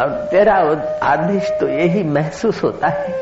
अब 0.00 0.28
तेरा 0.30 0.54
आदेश 1.02 1.52
तो 1.60 1.68
यही 1.68 2.02
महसूस 2.04 2.64
होता 2.64 2.88
है 2.88 3.12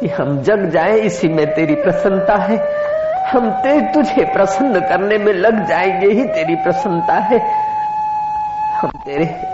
कि 0.00 0.08
हम 0.08 0.42
जग 0.42 0.70
जाए, 0.70 0.92
इसी 0.92 1.28
में 1.28 1.54
तेरी 1.54 1.74
प्रसन्नता 1.74 2.36
है। 2.36 2.56
हम 3.24 3.50
ते 3.50 3.80
तुझे 3.80 4.24
प्रसन्न 4.24 4.80
करने 4.80 5.18
में 5.18 5.32
लग 5.32 5.66
जाएँगे, 5.66 6.06
ही 6.06 6.24
तेरी 6.24 6.54
प्रसन्नता 6.54 7.14
है। 7.14 7.38
हम 8.78 8.90
तेरे 9.04 9.51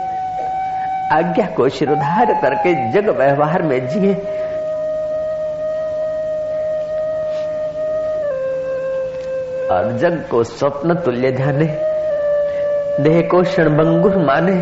आज्ञा 1.12 1.46
को 1.46 1.68
शिरोधार 1.68 2.26
करके 2.26 2.90
जग 2.90 3.08
व्यवहार 3.08 3.62
में 3.62 3.88
जिए। 3.88 4.14
और 9.70 9.92
जग 9.92 10.24
को 10.30 10.44
स्वप्न 10.44 10.94
तुल्य 10.94 11.32
ध्याने, 11.32 11.64
देह 13.02 13.28
को 13.30 13.42
क्षण 13.42 13.76
बंगुर 13.76 14.16
माने, 14.16 14.54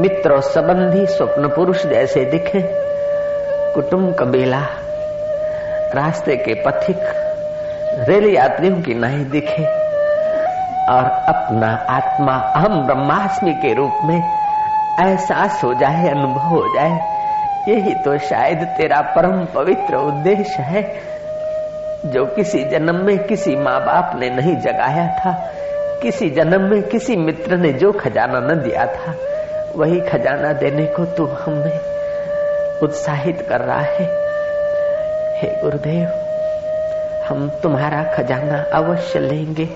मित्र 0.00 0.40
संबंधी 0.40 1.06
स्वप्न 1.06 1.48
पुरुष 1.48 1.86
जैसे 1.86 2.24
दिखे। 2.24 2.60
कुटुंब 3.74 4.16
कबीला, 4.18 4.62
रास्ते 5.94 6.36
के 6.36 6.54
पथिक, 6.54 6.98
रेल 8.08 8.34
यात्रियों 8.34 8.82
की 8.82 8.94
नहीं 8.94 9.30
दिखे। 9.30 9.88
और 10.88 11.04
अपना 11.04 11.86
आत्मा 11.90 12.32
अहम 12.32 12.86
ब्रह्मास्मि 12.86 13.52
के 13.52 13.74
रूप 13.74 13.98
में 14.04 14.37
एहसास 15.00 15.64
हो 15.64 15.74
जाए, 15.74 16.08
अनुभव 16.08 16.40
हो 16.40 16.74
जाए, 16.74 17.18
यही 17.68 17.94
तो 17.94 18.18
शायद 18.18 18.64
तेरा 18.64 19.00
परम 19.00 19.44
पवित्र 19.44 19.96
उद्देश्य 19.96 20.62
है, 20.62 20.82
जो 22.06 22.26
किसी 22.26 22.64
जन्म 22.64 23.04
में 23.04 23.18
किसी 23.18 23.56
माँ 23.56 23.80
बाप 23.80 24.12
ने 24.20 24.30
नहीं 24.30 24.56
जगाया 24.56 25.06
था, 25.06 25.32
किसी 26.02 26.30
जन्म 26.30 26.62
में 26.62 26.82
किसी 26.82 27.16
मित्र 27.16 27.56
ने 27.56 27.72
जो 27.72 27.92
खजाना 27.92 28.40
न 28.40 28.54
दिया 28.54 28.86
था, 28.86 29.14
वही 29.76 30.00
खजाना 30.00 30.52
देने 30.52 30.86
को 30.86 31.04
तू 31.04 31.24
हमें 31.26 31.80
उत्साहित 32.82 33.46
कर 33.48 33.60
रहा 33.60 33.80
है। 33.80 34.06
हे 35.40 35.62
गुरुदेव, 35.62 36.08
हम 37.28 37.48
तुम्हारा 37.62 38.04
खजाना 38.04 38.64
अवश्य 38.74 39.18
लेंगे, 39.18 39.68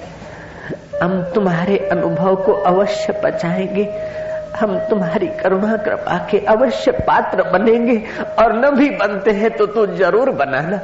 हम 1.03 1.23
तुम्हारे 1.23 1.89
अनुभव 1.93 2.37
को 2.37 2.53
अवश्य 2.53 3.13
बचाएँगे 3.25 4.13
हम 4.53 4.79
तुम्हारी 4.89 5.27
करुणा, 5.41 5.77
कृपा 5.85 6.17
के 6.31 6.39
अवश्य 6.47 6.93
पात्र 7.07 7.43
बनेंगे 7.53 7.97
और 8.39 8.53
न 8.55 8.71
भी 8.77 8.89
बनते 8.97 9.31
हैं 9.33 9.51
तो 9.57 9.67
तू 9.67 9.87
ज़रूर 9.97 10.31
बनाना, 10.33 10.77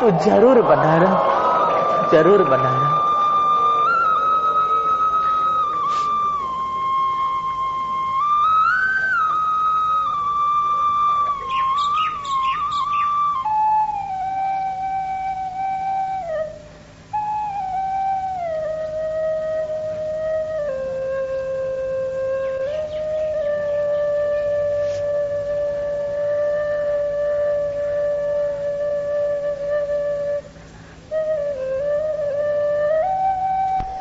तू 0.00 0.10
ज़रूर 0.24 0.62
बनाना 0.62 1.10
ज़रूर 2.12 2.42
बनाना। 2.44 2.81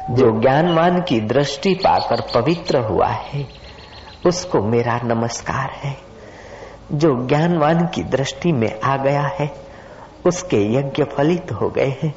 जो 0.09 0.41
ज्ञानवान 0.41 1.01
की 1.01 1.19
दृष्टि 1.19 1.73
पाकर 1.73 2.21
पवित्र 2.35 2.77
हुआ 2.77 3.07
है, 3.07 3.47
उसको 4.25 4.61
मेरा 4.61 4.99
नमस्कार 5.03 5.71
है। 5.71 5.97
जो 6.91 7.27
ज्ञानवान 7.27 7.87
की 7.87 8.03
दृष्टि 8.03 8.51
में 8.51 8.81
आ 8.81 8.97
गया 8.97 9.21
है, 9.21 9.51
उसके 10.25 10.73
यज्ञ 10.73 11.03
फलित 11.03 11.51
हो 11.51 11.69
गए 11.69 11.97
हैं, 12.03 12.15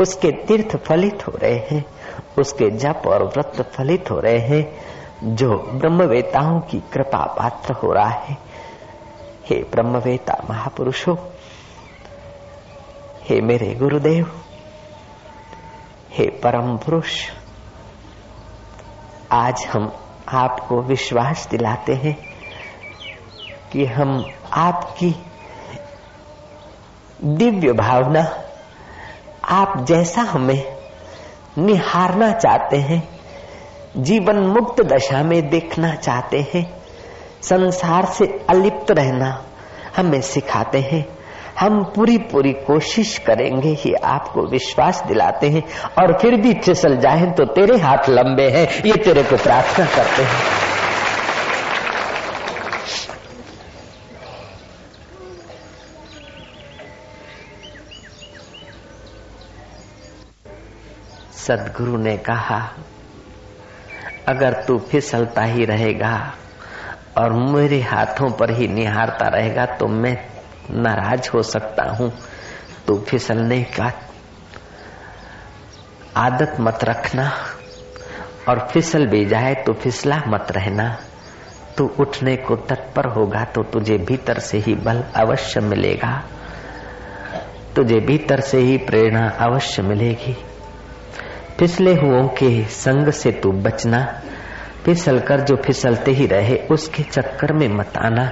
उसके 0.00 0.30
तीर्थ 0.30 0.76
फलित 0.76 1.28
हो 1.28 1.32
रहे 1.42 1.58
हैं, 1.70 1.84
उसके 2.38 2.70
जप 2.70 3.02
और 3.06 3.24
व्रत 3.24 3.72
फलित 3.76 4.10
हो 4.10 4.20
रहे 4.20 4.38
हैं, 4.38 4.78
जो 5.36 5.50
ब्रह्मवेताओं 5.50 6.60
की 6.60 6.82
कृपा 6.92 7.24
पात्र 7.24 7.74
हो 7.74 7.92
रहा 7.92 8.08
है। 8.08 8.36
हे 9.46 9.56
ब्रह्मवेता 9.56 10.44
महापुरुषों, 10.50 11.16
हे 13.22 13.40
मेरे 13.40 13.74
गुरुदेव 13.74 14.32
हे 16.12 16.24
परम 16.26 16.76
पुरुष, 16.76 17.30
आज 19.32 19.64
हम 19.72 19.92
आपको 20.28 20.82
विश्वास 20.82 21.48
दिलाते 21.50 21.94
हैं 21.94 22.16
कि 23.72 23.84
हम 23.84 24.24
आपकी 24.52 25.14
दिव्य 27.24 27.72
भावना, 27.72 28.44
आप 29.44 29.84
जैसा 29.88 30.22
हमें 30.22 30.76
निहारना 31.58 32.32
चाहते 32.32 32.76
हैं, 32.76 33.02
जीवन 33.96 34.36
मुक्त 34.36 34.80
दशा 34.80 35.22
में 35.22 35.48
देखना 35.50 35.94
चाहते 35.94 36.46
हैं, 36.54 36.82
संसार 37.42 38.04
से 38.04 38.46
अलिप्त 38.50 38.90
रहना 38.90 39.44
हमें 39.96 40.20
सिखाते 40.20 40.80
हैं। 40.80 41.19
हम 41.60 41.82
पूरी 41.94 42.16
पूरी 42.30 42.52
कोशिश 42.66 43.16
करेंगे 43.18 43.70
ही 43.80 43.92
आपको 44.04 44.46
विश्वास 44.50 45.02
दिलाते 45.08 45.48
हैं 45.48 45.62
और 46.00 46.12
फिर 46.18 46.36
भी 46.40 46.54
फिसल 46.56 46.96
जाए 47.00 47.30
तो 47.32 47.44
तेरे 47.54 47.76
हाथ 47.78 48.08
लंबे 48.08 48.48
हैं, 48.50 48.66
ये 48.84 48.96
तेरे 49.04 49.22
को 49.22 49.36
प्रार्थना 49.36 49.86
करते 49.86 50.22
हैं। 50.22 50.58
सदगुरु 61.40 61.96
ने 61.98 62.16
कहा, 62.16 62.58
अगर 64.28 64.52
तू 64.62 64.78
फिसलता 64.90 65.42
ही 65.44 65.64
रहेगा 65.64 66.16
और 67.18 67.32
मेरे 67.52 67.80
हाथों 67.82 68.30
पर 68.30 68.50
ही 68.50 68.68
निहारता 68.68 69.28
रहेगा 69.28 69.64
तो 69.76 69.86
मैं 69.88 70.16
नाराज़ 70.74 71.30
हो 71.34 71.42
सकता 71.42 71.84
हूँ, 71.90 72.12
तू 72.86 72.98
फिसलने 72.98 73.62
का 73.62 73.92
आदत 76.16 76.56
मत 76.60 76.84
रखना, 76.84 77.30
और 78.48 78.68
फिसल 78.72 79.06
भी 79.06 79.24
जाए 79.24 79.54
तो 79.54 79.72
फिसला 79.72 80.22
मत 80.26 80.46
रहना। 80.50 80.96
तू 81.76 81.90
उठने 82.00 82.36
को 82.36 82.56
तत्पर 82.56 83.06
होगा 83.06 83.44
तो 83.44 83.62
तुझे 83.62 83.98
भीतर 83.98 84.38
से 84.38 84.58
ही 84.58 84.74
बल 84.74 85.02
अवश्य 85.16 85.60
मिलेगा। 85.60 86.22
तुझे 87.76 88.00
भीतर 88.00 88.40
से 88.40 88.58
ही 88.58 88.76
प्रेरणा 88.78 89.28
अवश्य 89.40 89.82
मिलेगी। 89.82 90.36
फिसले 91.58 91.94
हुओं 91.94 92.28
के 92.28 92.64
संग 92.64 93.10
से 93.10 93.32
तू 93.32 93.52
बचना 93.52 93.98
फिसल 94.84 95.20
कर 95.20 95.40
जो 95.40 95.56
फिसलते 95.56 96.10
ही 96.10 96.26
रहे, 96.26 96.56
उसके 96.56 97.02
चक्कर 97.02 97.52
में 97.52 97.68
मत 97.68 97.92
आना। 97.98 98.24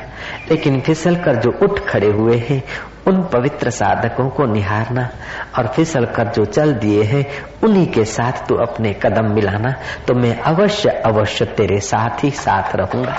लेकिन 0.50 0.80
फिसल 0.80 1.16
कर 1.16 1.36
जो 1.36 1.50
उठ 1.62 1.80
खड़े 1.80 2.06
हुए 2.06 2.36
हैं, 2.36 2.62
उन 3.06 3.22
पवित्र 3.22 3.70
साधकों 3.70 4.28
को 4.28 4.46
निहारना 4.46 5.10
और 5.58 5.66
फिसल 5.66 6.04
कर 6.04 6.28
जो 6.28 6.44
चल 6.44 6.72
दिए 6.72 7.02
हैं, 7.02 7.26
उन्हीं 7.64 7.86
के 7.86 8.04
साथ 8.04 8.48
तू 8.48 8.54
अपने 8.54 8.92
कदम 8.92 9.34
मिलाना। 9.34 9.70
तो 10.08 10.14
मैं 10.14 10.40
अवश्य 10.40 10.88
अवश्य 10.88 11.44
तेरे 11.44 11.80
साथ 11.80 12.24
ही 12.24 12.30
साथ 12.30 12.76
रहूँगा। 12.76 13.16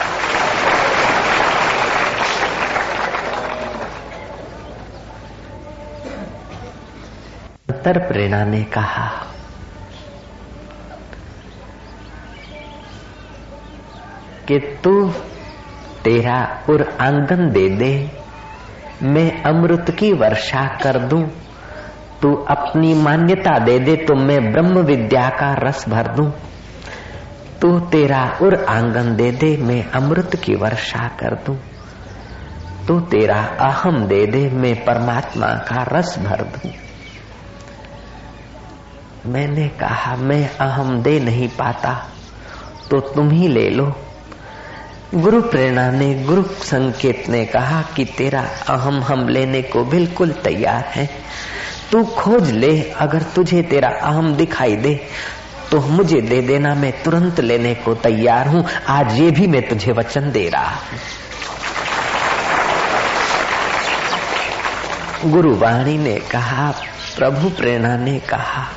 तर 7.70 8.00
प्रेरणा 8.00 8.44
ने 8.44 8.64
कहा 8.64 9.29
कि 14.50 14.60
तू 14.84 15.10
तेरा 16.04 16.64
और 16.70 16.98
आँगन 17.02 17.50
दे 17.50 17.70
दे। 17.70 18.12
मैं 19.04 19.44
अमृत 19.44 19.92
की 20.00 20.14
वर्षा 20.14 20.78
कर 20.84 21.00
दूँ। 21.00 21.24
तू 22.22 22.36
अपनी 22.36 22.94
मान्यता 22.94 23.60
दे 23.60 23.80
दे 23.80 23.96
तो 23.96 24.16
मैं 24.16 24.52
ब्रह्म 24.52 24.80
विद्या 24.80 25.30
का 25.30 25.54
रस 25.54 25.90
भर 25.90 26.08
दूँ। 26.08 26.32
तू 27.62 27.80
तेरा 27.80 28.38
उर 28.42 28.66
आँगन 28.70 29.16
दे 29.16 29.32
दे, 29.32 29.58
मैं 29.58 29.92
अमृत 29.92 30.36
की 30.36 30.56
वर्षा 30.56 31.08
कर 31.08 31.36
दूँ। 31.36 31.58
तू 32.88 33.00
तेरा 33.00 33.42
अहम 33.60 34.06
दे 34.06 34.26
दे, 34.26 34.50
मैं 34.50 34.86
परमात्मा 34.86 35.48
का 35.48 35.86
रस 35.92 36.20
भर 36.20 36.42
दूँ। 36.42 36.72
मैंने 39.26 39.68
कहा, 39.68 40.16
मैं 40.16 40.50
अहम 40.58 41.02
दे 41.02 41.20
नहीं 41.20 41.48
पाता 41.48 42.08
तो 42.92 43.00
तुम 43.00 43.30
ही 43.30 43.48
ले 43.48 43.70
लो। 43.70 43.96
गुरु 45.16 45.42
प्रेरणा 45.42 45.92
ने, 45.92 46.14
गुरु 46.24 46.44
संकेत 46.44 47.30
ने 47.30 47.46
कहा 47.46 47.82
कि 47.96 48.04
तेरा 48.06 48.42
अहम 48.70 49.04
हम 49.04 49.28
लेने 49.28 49.62
को 49.62 49.84
बिल्कुल 49.84 50.32
तैयार 50.32 50.84
है। 50.86 51.10
तू 51.92 52.04
खोज 52.04 52.52
ले, 52.52 52.82
अगर 52.82 53.22
तुझे 53.22 53.62
तेरा 53.62 53.90
अहम 53.90 54.34
दिखाई 54.36 54.76
दे 54.76 54.94
तो 55.72 55.80
मुझे 55.82 56.22
दे 56.22 56.42
देना, 56.42 56.76
मैं 56.76 56.92
तुरंत 57.04 57.40
लेने 57.40 57.74
को 57.76 57.94
तैयार 57.96 58.48
हूँ। 58.48 58.64
आज 58.88 59.20
ये 59.20 59.32
भी 59.32 59.48
मैं 59.48 59.68
तुझे 59.70 59.92
वचन 59.92 60.32
दे 60.32 60.50
रहा 60.50 60.76
हूँ। 60.76 61.00
गुरुवाणी 65.32 65.98
ने 65.98 66.16
कहा, 66.32 66.72
प्रभु 67.18 67.50
प्रेरणा 67.50 67.98
ने 67.98 68.20
कहा, 68.20 68.68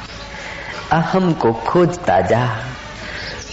अहम 0.93 1.33
को 1.33 1.53
खोजता 1.53 2.21
जा। 2.21 2.72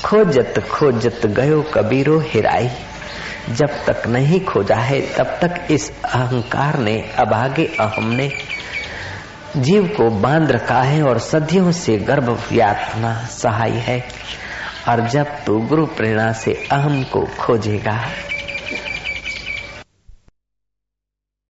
खोजत 0.06 0.54
खोजत 0.72 1.26
गयो 1.26 1.62
कबीरो 1.62 2.20
हिराई। 2.20 2.70
जब 3.50 3.68
तक 3.68 4.08
नहीं 4.08 4.46
खोजा 4.46 4.76
है, 4.76 5.02
तब 5.02 5.38
तक 5.42 5.68
इस 5.72 5.92
अहंकार 6.06 6.80
ने, 6.80 7.12
अभागे 7.18 7.66
अहम 7.80 8.12
ने 8.12 8.32
जीव 9.58 9.88
को 9.88 10.10
बाँध 10.10 10.52
रखा 10.52 10.82
है 10.82 11.04
और 11.04 11.20
सदियों 11.20 11.72
से 11.72 11.98
गर्भ 11.98 12.50
यातना 12.52 13.26
सहाय 13.26 13.72
है। 13.72 14.08
और 14.90 15.08
जब 15.08 15.26
तू 15.46 15.60
गुरु 15.60 15.86
प्रेरणा 15.86 16.32
से 16.32 16.68
अहम 16.72 17.04
को 17.04 17.22
खोजेगा 17.40 18.06